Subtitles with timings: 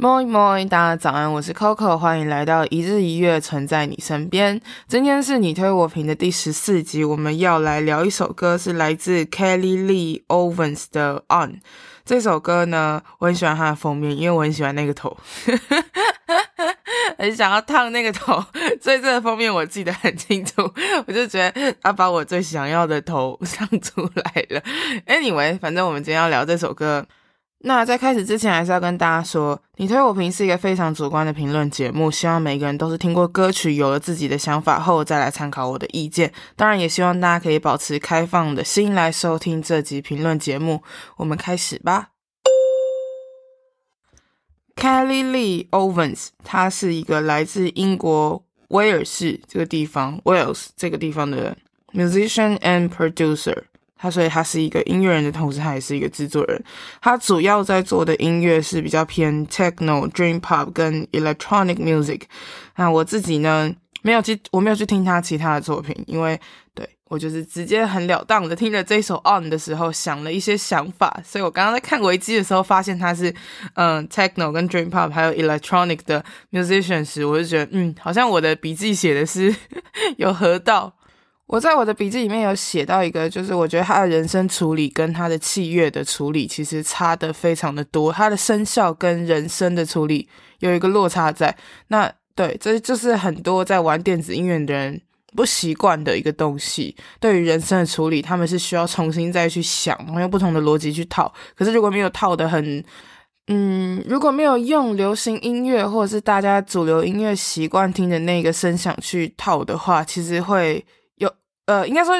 [0.00, 4.60] Moi moi，大家早安，我是 Coco，欢迎来到一日一乐，存在你身边。
[4.86, 11.54] 今天是你推我评的第十四集，我们要来聊一首歌，是来自 Kelly Lee Owens 的 On。
[12.04, 15.16] 这首歌呢，我很喜欢它的封面，因为我很喜欢那个头，
[17.18, 18.40] 很想要烫那个头，
[18.80, 20.62] 所以这个封面我记得很清楚。
[21.08, 24.62] 我就觉得他把我最想要的头 上出来了。
[25.08, 27.04] Anyway，反正我们今天要聊这首歌。
[27.60, 36.32] 那在开始之前，还是要跟大家说，你推我评是一个非常主观的评论节目，希望每个人都是听过歌曲，有了自己的想法后再来参考我的意见。
[36.54, 40.82] 当然，也希望大家可以保持开放的心来收听这集评论节目。
[41.16, 42.10] 我们开始吧。
[44.76, 51.56] Kelly Lee Owens，他是一个来自英国威尔士这个地方 （Wales） 这个地方的
[51.92, 53.64] musician and producer。
[53.98, 56.64] 他所以他是一个音乐人的同时，他也是一个制作人。
[57.02, 62.22] 他主要在做的音乐是比较偏 techno、dream pop 跟 electronic music。
[62.76, 66.40] 那我自己呢，没有去，我没有去听他其他的作品，因为
[66.74, 71.20] 对我就是直接很了当的听了这首 On 的时候，想了一些想法。
[71.24, 73.34] 所以我刚刚在看维基的时候，发现他是
[73.74, 79.52] 嗯 techno 跟 dream pop 还有 electronic 的 musician 时，我就觉得嗯，好像我的笔记写的是
[80.18, 80.94] 有合到。
[81.48, 91.56] 我在我的笔记里面有写到一个，就是我觉得他的人声处理跟他的器乐的处理其实差得非常的多，他的声效跟人声的处理有一个落差在。
[91.86, 95.00] 那对，这就是很多在玩电子音乐的人
[95.34, 96.94] 不习惯的一个东西。
[97.18, 101.32] 对于人声的处理，他们是需要重新再去想，然后用不同的逻辑去套。
[101.56, 102.84] 可是如果没有套得很，
[103.46, 110.84] 嗯，如果没有用流行音乐或者是大家主流音乐习惯听的那个声响去套的话，其实会。
[111.68, 112.14] 呃，应该说，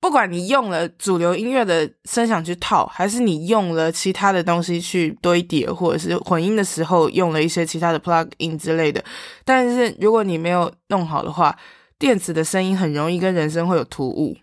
[0.00, 9.02] 不管你用了主流音乐的声响去套，还是你用了其他的东西去堆叠，或者是混音的时候用了一些其他的 plug in 之类的，
[9.44, 11.56] 但是如果你没有弄好的话，
[12.00, 14.36] 电子的声音很容易跟人声会有突兀。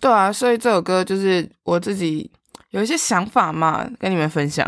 [0.00, 2.30] 对啊，所以这首歌就是我自己
[2.70, 4.64] 有一些想法嘛，跟你们分享。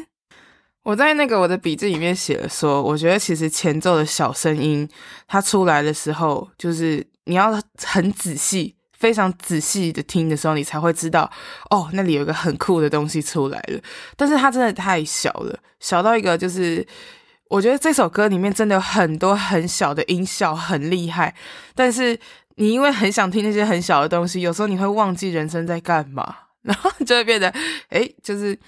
[0.84, 4.86] 我在那个我的笔记里面写了说，我觉得其实前奏的小声音
[5.26, 7.06] 它出来的时候，就是。
[7.28, 11.30] 你要很仔细、非常仔细的听的时候，你才会知道
[11.70, 13.80] 哦，那里有一个很酷的东西出来了。
[14.16, 16.84] 但是它真的太小了，小到一个就是，
[17.48, 21.34] 我觉得这首歌里面真的有很多很小的音效，很厉害。
[21.74, 22.18] 但是
[22.56, 27.48] 你因为很想听那些很小的东西，有时候你会忘记人声在干嘛，然后就会变得，
[27.90, 28.58] 诶，就是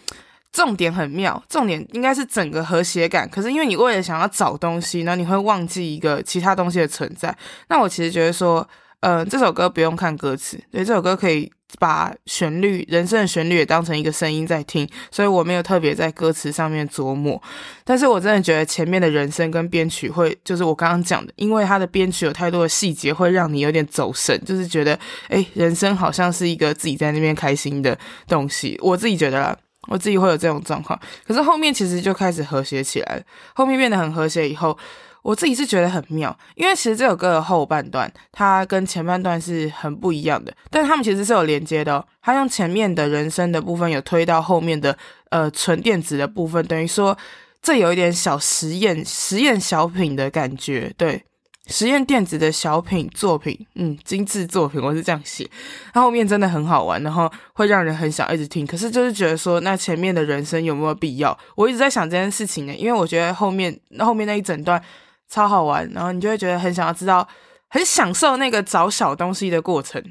[0.53, 3.29] 重点很妙，重点应该是整个和谐感。
[3.29, 7.35] 可是因为你为了想要找东西，然后你会忘记一个其他东西的存在。
[7.69, 8.69] 那我其实觉得说，
[9.01, 17.41] 嗯、这首歌不用看歌词，对，这首歌可以把旋律、人声的旋律也当成一个声音在听，所以我没有特别在歌词上面琢磨。
[17.85, 27.97] 但是我真的觉得前面的人声跟编曲会，就是我刚刚讲的，因为它的编曲有太多的细节，会让你有点走神，就是觉得，诶，人生好像是一个自己在那边开心的
[28.27, 28.77] 东西。
[28.83, 29.57] 我自己觉得。
[29.91, 33.23] 我自己会有这种状况，可是后面其实就开始和谐起来了。
[33.55, 34.79] 后面变得很和谐以后，
[35.23, 42.07] 我自己是觉得很妙，因为其实这首歌的后半段它跟前半段是很不一样的，但他们其实是有连接的。
[42.23, 44.97] 它用前面的人声的部分有推到后面的
[45.31, 47.19] 呃纯电子的部分，等于说
[47.61, 51.21] 这有一点小实验实验小品的感觉，对。
[51.67, 55.49] 实验电子的小品作品，嗯，精致作品，我是这样写。
[55.93, 58.67] 它后面真的很好玩，然后会让人很想一直听。
[58.67, 61.37] 可是就是觉得说，那前面的人生有没有必要？
[61.55, 64.83] 我一直在想这件事情呢，因为我觉得后面后面那一整段
[65.29, 67.27] 超好玩，然后你就会觉得很想要知道，
[67.69, 70.03] 很享受那个找小东西的过程。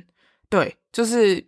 [0.50, 1.46] 对，就是。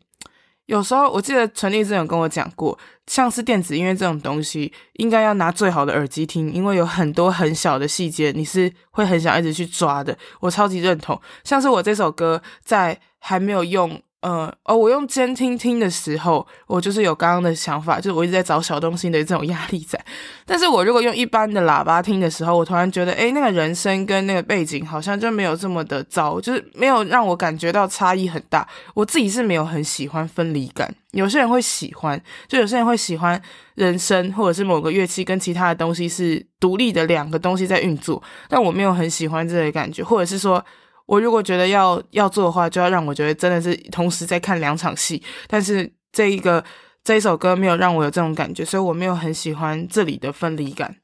[0.71, 10.17] 有时候我记得陈立真有跟我讲过，像是电子音乐这种东西，应该要拿最好的耳机听，因为有很多很小的细节，你是会很想一直去抓的。
[10.39, 14.01] 我超级认同，像是我这首歌在还没有用。
[14.21, 19.99] 呃哦，我用监听听的时候，我就是有刚刚的想法，就是我一直在找小东西的这种压力在。
[20.45, 28.67] 但是我如果用一般的喇叭听的时候，我突然觉得，诶，那个人声跟那个背景好像就没有这么的糟，就是没有让我感觉到差异很大。
[28.93, 33.41] 我自己是没有很喜欢分离感，有些人会喜欢，就有些人会喜欢
[33.73, 40.63] 人声或者是某个乐器跟其他的东西是独立的两个东西在运作，但我没有很喜欢这个感觉，或者是说。
[41.11, 45.21] 我如果觉得要要做的话，就要让我觉得真的是同时在看两场戏。
[45.45, 46.63] 但是这一个
[47.03, 50.95] 这一首歌没有让我有这种感觉，所以我没有很喜欢这里的分离感。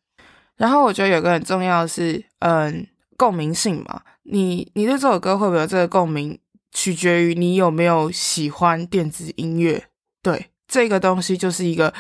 [0.56, 2.88] 然后我觉得有个很重要的是，嗯，
[3.18, 6.40] 共鸣性嘛，你你对这首歌会不会有这个共鸣，
[6.72, 9.88] 取决于你有没有喜欢电子音乐。
[10.24, 11.94] 对，这个东西就是一个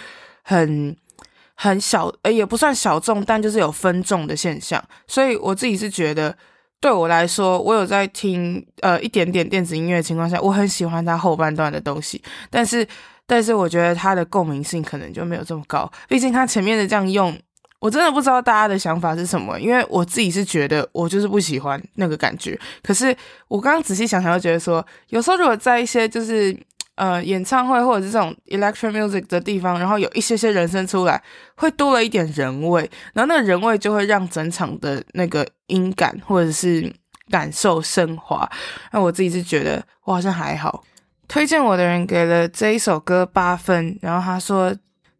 [0.44, 0.96] 很
[1.56, 4.82] 很小，呃，也不算小众，但就是有分众的现象。
[5.08, 6.38] 所以我自己是觉得，
[6.80, 12.88] 对我来说，我有在听呃一点点电子音乐的情况下，我很喜欢它后半段的东西，但是
[13.26, 17.38] 但是我觉得它的共鸣性可能就没有这么高，毕竟它前面的这样用。
[17.80, 22.60] 我真的不知道大家的想法是什么，因为我自己是觉得我就是不喜欢那个感觉。
[22.82, 23.16] 可是
[23.48, 26.58] 我刚刚仔细想想，又觉得说，有时候如果在一些就是
[26.98, 31.24] 呃演唱会或者是这种 electro music 的地方，然后有一些些人声出来，
[31.56, 32.82] 会多了一点人味，
[33.14, 36.94] 然后那个人味就会让整场的那个音感或者是
[37.30, 38.48] 感受升华。
[38.92, 40.84] 那我自己是觉得我好像还好。
[41.28, 44.76] 推荐我的人给了这一首歌八分，然后他说。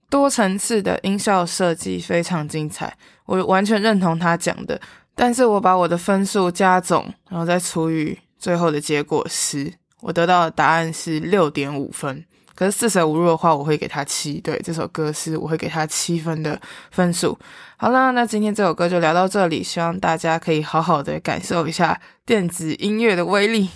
[0.10, 2.96] 多层次的音效设计非常精彩，
[3.26, 4.80] 我完全认同他讲的。
[5.14, 12.24] 但是我把我的分数加总，然后再除以最后的结果十，我得到的答案是六点五分。
[12.56, 14.42] 可是四舍五入的话，我会给他七。
[14.42, 16.60] 对，这首歌是我会给他七分的
[16.90, 17.38] 分数。
[17.78, 23.70] 好了，那今天这首歌就聊到这里，希望大家可以好好的感受一下电子音乐的威力。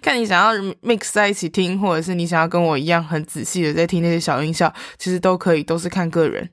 [0.00, 6.48] 看你想要 mix 在一起听，或者是你想要跟我一样很仔细的在听那些小音效，其实都可以，都是看个人。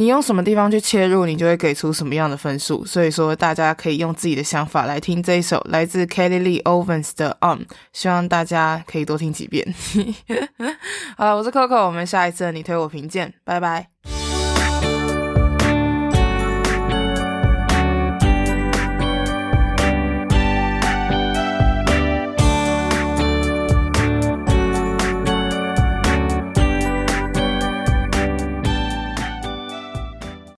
[0.00, 2.82] 你用什么地方去切入，你就会给出什么样的分数。
[2.86, 9.74] 所以说，大家可以用自己的想法来听这一首来自 Kelly Lee Ovens 的 On，希望大家可以多听几遍。
[11.18, 14.19] 好了，我是 Coco，我们下一次你推我评鉴，拜拜。